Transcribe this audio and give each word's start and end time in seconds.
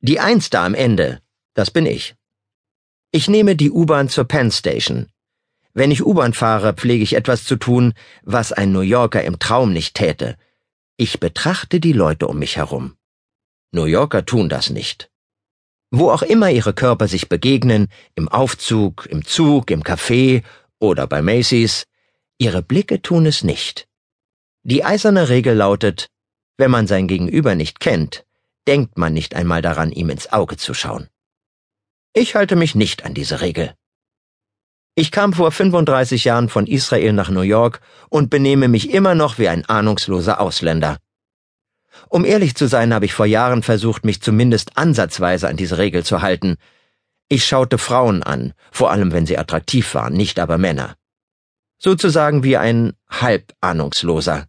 Die 0.00 0.18
Eins 0.18 0.50
da 0.50 0.66
am 0.66 0.74
Ende, 0.74 1.20
das 1.54 1.70
bin 1.70 1.86
ich. 1.86 2.16
Ich 3.12 3.28
nehme 3.28 3.54
die 3.54 3.70
U-Bahn 3.70 4.08
zur 4.08 4.24
Penn 4.24 4.50
Station. 4.50 5.06
Wenn 5.72 5.92
ich 5.92 6.04
U-Bahn 6.04 6.32
fahre, 6.32 6.72
pflege 6.72 7.04
ich 7.04 7.14
etwas 7.14 7.44
zu 7.44 7.54
tun, 7.54 7.94
was 8.24 8.52
ein 8.52 8.72
New 8.72 8.80
Yorker 8.80 9.22
im 9.22 9.38
Traum 9.38 9.72
nicht 9.72 9.94
täte. 9.94 10.36
Ich 10.96 11.20
betrachte 11.20 11.78
die 11.78 11.92
Leute 11.92 12.26
um 12.26 12.40
mich 12.40 12.56
herum. 12.56 12.96
New 13.70 13.84
Yorker 13.84 14.26
tun 14.26 14.48
das 14.48 14.70
nicht. 14.70 15.12
Wo 15.96 16.10
auch 16.10 16.22
immer 16.22 16.50
ihre 16.50 16.74
Körper 16.74 17.06
sich 17.06 17.28
begegnen, 17.28 17.86
im 18.16 18.28
Aufzug, 18.28 19.06
im 19.06 19.24
Zug, 19.24 19.70
im 19.70 19.84
Café 19.84 20.42
oder 20.80 21.06
bei 21.06 21.22
Macy's, 21.22 21.86
ihre 22.36 22.62
Blicke 22.62 23.00
tun 23.00 23.26
es 23.26 23.44
nicht. 23.44 23.86
Die 24.64 24.82
eiserne 24.82 25.28
Regel 25.28 25.54
lautet, 25.54 26.08
wenn 26.56 26.72
man 26.72 26.88
sein 26.88 27.06
Gegenüber 27.06 27.54
nicht 27.54 27.78
kennt, 27.78 28.24
denkt 28.66 28.98
man 28.98 29.12
nicht 29.12 29.36
einmal 29.36 29.62
daran, 29.62 29.92
ihm 29.92 30.10
ins 30.10 30.32
Auge 30.32 30.56
zu 30.56 30.74
schauen. 30.74 31.06
Ich 32.12 32.34
halte 32.34 32.56
mich 32.56 32.74
nicht 32.74 33.04
an 33.04 33.14
diese 33.14 33.40
Regel. 33.40 33.72
Ich 34.96 35.12
kam 35.12 35.32
vor 35.32 35.52
35 35.52 36.24
Jahren 36.24 36.48
von 36.48 36.66
Israel 36.66 37.12
nach 37.12 37.30
New 37.30 37.42
York 37.42 37.80
und 38.08 38.30
benehme 38.30 38.66
mich 38.66 38.90
immer 38.90 39.14
noch 39.14 39.38
wie 39.38 39.46
ein 39.46 39.64
ahnungsloser 39.64 40.40
Ausländer. 40.40 40.98
Um 42.08 42.24
ehrlich 42.24 42.54
zu 42.54 42.66
sein, 42.66 42.92
habe 42.94 43.04
ich 43.04 43.14
vor 43.14 43.26
Jahren 43.26 43.62
versucht, 43.62 44.04
mich 44.04 44.20
zumindest 44.20 44.76
ansatzweise 44.76 45.48
an 45.48 45.56
diese 45.56 45.78
Regel 45.78 46.04
zu 46.04 46.22
halten. 46.22 46.56
Ich 47.28 47.44
schaute 47.44 47.78
Frauen 47.78 48.22
an, 48.22 48.52
vor 48.70 48.90
allem 48.90 49.12
wenn 49.12 49.26
sie 49.26 49.38
attraktiv 49.38 49.94
waren, 49.94 50.12
nicht 50.14 50.38
aber 50.38 50.58
Männer. 50.58 50.96
Sozusagen 51.78 52.44
wie 52.44 52.56
ein 52.56 52.92
Halbahnungsloser. 53.10 54.46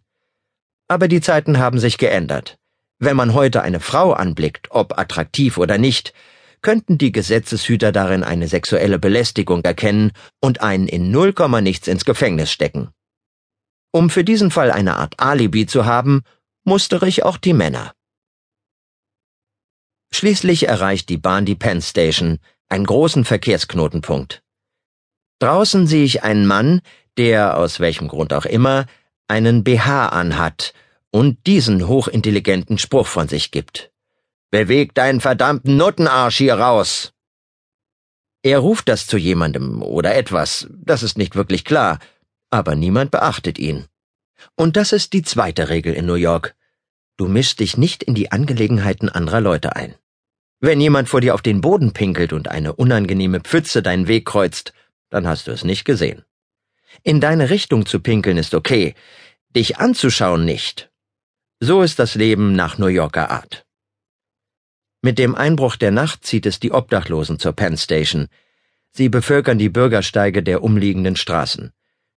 Aber 0.88 1.08
die 1.08 1.20
Zeiten 1.20 1.58
haben 1.58 1.78
sich 1.78 1.98
geändert. 1.98 2.58
Wenn 2.98 3.16
man 3.16 3.34
heute 3.34 3.62
eine 3.62 3.80
Frau 3.80 4.12
anblickt, 4.12 4.68
ob 4.70 4.98
attraktiv 4.98 5.58
oder 5.58 5.78
nicht, 5.78 6.14
könnten 6.62 6.98
die 6.98 7.12
Gesetzeshüter 7.12 7.92
darin 7.92 8.24
eine 8.24 8.48
sexuelle 8.48 8.98
Belästigung 8.98 9.62
erkennen 9.64 10.12
und 10.40 10.62
einen 10.62 10.88
in 10.88 11.10
null 11.10 11.32
Komma 11.32 11.60
nichts 11.60 11.88
ins 11.88 12.04
Gefängnis 12.04 12.50
stecken. 12.50 12.88
Um 13.92 14.10
für 14.10 14.24
diesen 14.24 14.50
Fall 14.50 14.70
eine 14.70 14.96
Art 14.96 15.20
Alibi 15.20 15.66
zu 15.66 15.86
haben, 15.86 16.22
mustere 16.66 17.08
ich 17.08 17.22
auch 17.22 17.36
die 17.36 17.54
Männer. 17.54 17.94
Schließlich 20.12 20.68
erreicht 20.68 21.08
die 21.08 21.16
Bahn 21.16 21.46
die 21.46 21.54
Penn 21.54 21.80
Station, 21.80 22.38
einen 22.68 22.84
großen 22.84 23.24
Verkehrsknotenpunkt. 23.24 24.42
Draußen 25.38 25.86
sehe 25.86 26.04
ich 26.04 26.22
einen 26.22 26.46
Mann, 26.46 26.80
der, 27.16 27.56
aus 27.56 27.80
welchem 27.80 28.08
Grund 28.08 28.32
auch 28.32 28.46
immer, 28.46 28.86
einen 29.28 29.64
BH 29.64 30.08
anhat 30.08 30.72
und 31.10 31.46
diesen 31.46 31.86
hochintelligenten 31.86 32.78
Spruch 32.78 33.06
von 33.06 33.28
sich 33.28 33.50
gibt. 33.50 33.92
Beweg 34.50 34.94
deinen 34.94 35.20
verdammten 35.20 35.76
Nuttenarsch 35.76 36.38
hier 36.38 36.54
raus! 36.54 37.12
Er 38.42 38.60
ruft 38.60 38.88
das 38.88 39.06
zu 39.06 39.16
jemandem 39.16 39.82
oder 39.82 40.14
etwas, 40.14 40.68
das 40.70 41.02
ist 41.02 41.18
nicht 41.18 41.34
wirklich 41.34 41.64
klar, 41.64 41.98
aber 42.50 42.76
niemand 42.76 43.10
beachtet 43.10 43.58
ihn. 43.58 43.86
Und 44.54 44.76
das 44.76 44.92
ist 44.92 45.12
die 45.12 45.22
zweite 45.22 45.68
Regel 45.68 45.94
in 45.94 46.06
New 46.06 46.14
York. 46.14 46.54
Du 47.16 47.28
mischst 47.28 47.60
dich 47.60 47.76
nicht 47.76 48.02
in 48.02 48.14
die 48.14 48.32
Angelegenheiten 48.32 49.08
anderer 49.08 49.40
Leute 49.40 49.76
ein. 49.76 49.94
Wenn 50.60 50.80
jemand 50.80 51.08
vor 51.08 51.20
dir 51.20 51.34
auf 51.34 51.42
den 51.42 51.60
Boden 51.60 51.92
pinkelt 51.92 52.32
und 52.32 52.48
eine 52.48 52.74
unangenehme 52.74 53.40
Pfütze 53.40 53.82
deinen 53.82 54.08
Weg 54.08 54.26
kreuzt, 54.26 54.72
dann 55.10 55.26
hast 55.26 55.46
du 55.46 55.52
es 55.52 55.64
nicht 55.64 55.84
gesehen. 55.84 56.24
In 57.02 57.20
deine 57.20 57.50
Richtung 57.50 57.86
zu 57.86 58.00
pinkeln 58.00 58.38
ist 58.38 58.54
okay, 58.54 58.94
dich 59.54 59.78
anzuschauen 59.78 60.44
nicht. 60.44 60.90
So 61.60 61.82
ist 61.82 61.98
das 61.98 62.14
Leben 62.14 62.54
nach 62.54 62.78
New 62.78 62.86
Yorker 62.86 63.30
Art. 63.30 63.66
Mit 65.02 65.18
dem 65.18 65.34
Einbruch 65.34 65.76
der 65.76 65.90
Nacht 65.90 66.24
zieht 66.26 66.46
es 66.46 66.58
die 66.58 66.72
Obdachlosen 66.72 67.38
zur 67.38 67.52
Penn 67.52 67.76
Station. 67.76 68.28
Sie 68.92 69.08
bevölkern 69.08 69.58
die 69.58 69.68
Bürgersteige 69.68 70.42
der 70.42 70.62
umliegenden 70.62 71.16
Straßen. 71.16 71.72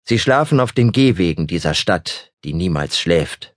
Sie 0.08 0.20
schlafen 0.20 0.60
auf 0.60 0.70
den 0.70 0.92
Gehwegen 0.92 1.48
dieser 1.48 1.74
Stadt, 1.74 2.32
die 2.44 2.54
niemals 2.54 2.96
schläft. 2.96 3.56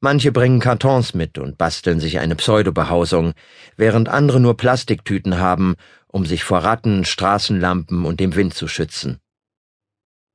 Manche 0.00 0.32
bringen 0.32 0.60
Kartons 0.60 1.12
mit 1.12 1.36
und 1.36 1.58
basteln 1.58 2.00
sich 2.00 2.20
eine 2.20 2.36
Pseudobehausung, 2.36 3.34
während 3.76 4.08
andere 4.08 4.40
nur 4.40 4.56
Plastiktüten 4.56 5.38
haben, 5.38 5.76
um 6.06 6.24
sich 6.24 6.42
vor 6.42 6.60
Ratten, 6.60 7.04
Straßenlampen 7.04 8.06
und 8.06 8.18
dem 8.18 8.34
Wind 8.34 8.54
zu 8.54 8.66
schützen. 8.66 9.20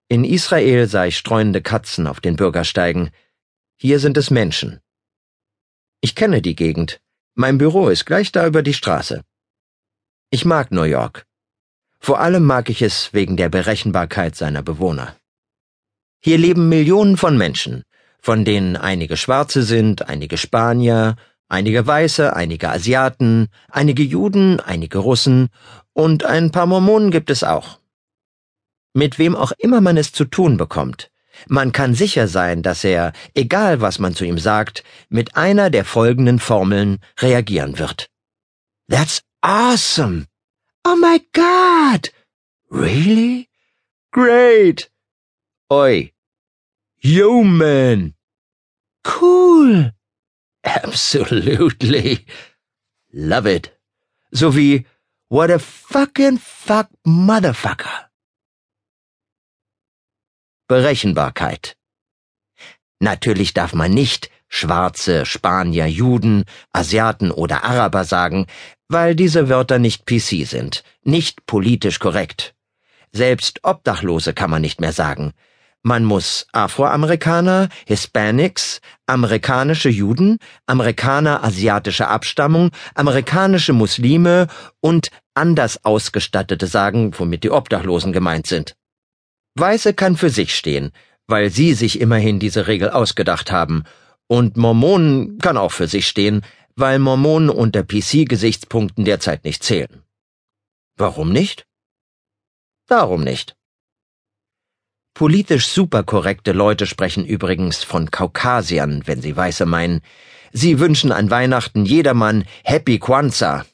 In 0.07 0.24
Israel 0.24 0.88
sah 0.88 1.06
ich 1.06 1.18
streunende 1.18 1.62
Katzen 1.62 2.06
auf 2.06 2.19
den 2.19 2.36
Bürgersteigen. 2.36 3.09
Hier 3.75 4.00
sind 4.00 4.18
es 4.18 4.30
Menschen. 4.30 4.81
Ich 6.01 6.16
kenne 6.16 6.44
die 6.44 6.56
Gegend. 6.56 7.01
Mein 7.34 7.57
Büro 7.57 7.90
ist 7.90 8.06
gleich 8.06 8.31
da 8.31 8.46
über 8.46 8.62
die 8.62 8.74
Straße. 8.75 9.24
Ich 10.30 10.46
mag 10.46 10.72
New 10.72 10.84
York. 10.84 11.25
Vor 12.00 12.20
allem 12.20 12.44
mag 12.44 12.70
ich 12.70 12.82
es 12.82 13.14
wegen 13.14 13.38
der 13.38 13.50
Berechenbarkeit 13.50 14.36
seiner 14.36 14.64
Bewohner. 14.64 15.16
Hier 16.22 16.38
leben 16.38 16.70
Millionen 16.70 17.18
von 17.18 17.38
Menschen, 17.38 17.84
von 18.22 18.46
denen 18.46 18.76
einige 18.76 19.18
Schwarze 19.18 19.64
sind, 19.64 20.08
einige 20.08 20.38
Spanier, 20.38 21.16
einige 21.48 21.86
Weiße, 21.86 22.36
einige 22.36 22.70
Asiaten, 22.70 23.48
einige 23.70 24.04
Juden, 24.04 24.60
einige 24.60 25.00
Russen 25.00 25.50
und 25.94 26.24
ein 26.24 26.52
paar 26.52 26.66
Mormonen 26.66 27.12
gibt 27.12 27.30
es 27.30 27.44
auch. 27.44 27.80
Mit 28.94 29.20
wem 29.20 29.36
auch 29.36 29.52
immer 29.58 29.81
man 29.81 29.98
es 29.98 30.12
zu 30.12 30.26
tun 30.26 30.58
bekommt, 30.58 31.12
man 31.48 31.72
kann 31.72 31.94
sicher 31.94 32.28
sein, 32.28 32.64
dass 32.64 32.84
er, 32.84 33.14
egal 33.34 33.81
was 33.81 34.00
man 34.00 34.14
zu 34.14 34.26
ihm 34.26 34.38
sagt, 34.38 34.84
mit 35.10 35.38
einer 35.38 35.70
der 35.70 35.86
folgenden 35.86 36.40
Formeln 36.40 37.00
reagieren 37.20 37.80
wird. 37.80 38.10
That's 38.90 39.22
awesome! 39.42 40.26
Oh 40.86 40.96
my 40.96 41.22
God! 41.34 42.10
Really? 42.70 43.50
Great! 44.12 44.90
Oi, 45.72 46.12
Human. 46.98 48.16
Cool. 49.04 49.92
Absolutely. 50.64 52.26
Love 53.14 53.48
it. 53.48 53.72
So 54.34 54.52
wie 54.52 54.86
What 55.30 55.52
a 55.52 55.60
fucking 55.60 56.38
fuck 56.38 56.90
motherfucker. 57.06 58.10
Berechenbarkeit. 60.68 61.76
Natürlich 63.00 63.54
darf 63.54 63.74
man 63.74 63.92
nicht 63.92 64.30
Schwarze, 64.48 65.26
Spanier, 65.26 65.88
Juden, 65.88 66.44
Asiaten 66.74 67.32
oder 67.32 67.64
Araber 67.64 68.04
sagen, 68.04 68.48
weil 68.88 69.16
diese 69.16 69.48
Wörter 69.48 69.80
nicht 69.80 70.06
PC 70.06 70.48
sind, 70.48 70.84
nicht 71.04 71.46
politisch 71.46 72.00
korrekt. 72.00 72.56
Selbst 73.12 73.62
Obdachlose 73.64 74.34
kann 74.34 74.50
man 74.50 74.62
nicht 74.62 74.82
mehr 74.82 74.94
sagen, 74.94 75.34
man 75.82 76.04
muss 76.04 76.46
Afroamerikaner, 76.52 77.70
Hispanics, 77.88 78.82
amerikanische 79.06 79.88
Juden, 79.88 80.38
Amerikaner 80.66 81.42
asiatischer 81.42 82.10
Abstammung, 82.10 82.72
amerikanische 82.96 83.72
Muslime 83.72 84.48
und 84.81 85.10
anders 85.36 85.86
Ausgestattete 85.86 86.68
sagen, 86.68 87.14
womit 87.18 87.44
die 87.44 87.52
Obdachlosen 87.52 88.12
gemeint 88.12 88.46
sind. 88.46 88.76
Weiße 89.56 89.94
kann 89.94 90.18
für 90.18 90.30
sich 90.30 90.54
stehen, 90.54 90.92
weil 91.30 91.52
sie 91.52 91.74
sich 91.74 92.02
immerhin 92.02 92.40
diese 92.40 92.68
Regel 92.68 92.90
ausgedacht 92.90 93.52
haben, 93.52 93.84
und 94.28 94.58
Mormonen 94.58 95.40
kann 95.40 95.58
auch 95.58 95.72
für 95.72 95.88
sich 95.88 96.08
stehen, 96.08 96.42
weil 96.76 97.00
Mormonen 97.00 97.50
unter 97.50 97.84
PC-Gesichtspunkten 97.84 99.06
derzeit 99.06 99.44
nicht 99.44 99.64
zählen. 99.64 100.04
Warum 100.98 101.32
nicht? 101.32 101.66
Darum 102.88 103.24
nicht. 103.24 103.56
Politisch 105.16 105.68
superkorrekte 105.68 106.52
Leute 106.52 106.86
sprechen 106.86 107.26
übrigens 107.26 107.84
von 107.84 108.12
Kaukasiern, 108.12 109.04
wenn 109.06 109.22
sie 109.22 109.36
Weiße 109.36 109.66
meinen. 109.66 110.02
Sie 110.52 110.80
wünschen 110.80 111.12
an 111.12 111.30
Weihnachten 111.30 111.86
jedermann 111.86 112.46
Happy 112.64 113.00
Kwanzaa. 113.00 113.66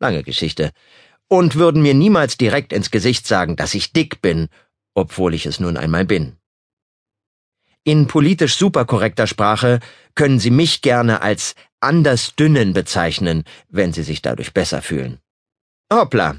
Lange 0.00 0.22
Geschichte. 0.22 0.72
Und 1.28 1.54
würden 1.54 1.82
mir 1.82 1.94
niemals 1.94 2.36
direkt 2.36 2.72
ins 2.72 2.90
Gesicht 2.90 3.26
sagen, 3.26 3.56
dass 3.56 3.74
ich 3.74 3.92
dick 3.92 4.20
bin, 4.20 4.48
obwohl 4.94 5.34
ich 5.34 5.46
es 5.46 5.60
nun 5.60 5.76
einmal 5.76 6.04
bin. 6.04 6.39
In 7.84 8.06
politisch 8.06 8.56
superkorrekter 8.56 9.26
Sprache 9.26 9.80
können 10.14 10.38
Sie 10.38 10.50
mich 10.50 10.82
gerne 10.82 11.22
als 11.22 11.54
anders 11.80 12.34
dünnen 12.36 12.72
bezeichnen, 12.72 13.44
wenn 13.68 13.92
Sie 13.92 14.02
sich 14.02 14.22
dadurch 14.22 14.52
besser 14.52 14.82
fühlen. 14.82 15.18
Hoppla. 15.92 16.36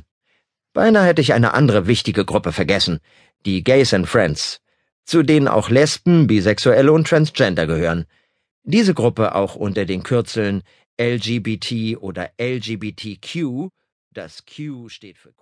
Beinahe 0.74 1.06
hätte 1.06 1.22
ich 1.22 1.34
eine 1.34 1.54
andere 1.54 1.88
wichtige 1.88 2.26
Gruppe 2.26 2.54
vergessen 2.54 3.00
die 3.46 3.64
Gays 3.64 3.94
and 3.94 4.08
Friends, 4.08 4.62
zu 5.06 5.24
denen 5.24 5.48
auch 5.48 5.70
Lesben, 5.70 6.28
Bisexuelle 6.28 6.92
und 6.92 7.08
Transgender 7.08 7.68
gehören. 7.68 8.06
Diese 8.64 8.94
Gruppe 8.94 9.36
auch 9.36 9.56
unter 9.56 9.86
den 9.86 10.04
Kürzeln 10.04 10.62
LGBT 11.00 11.98
oder 11.98 12.32
LGBTQ, 12.40 13.70
das 14.14 14.44
Q 14.46 14.90
steht 14.90 15.18
für 15.18 15.34